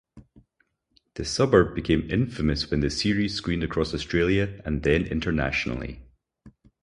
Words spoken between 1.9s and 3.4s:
infamous when the series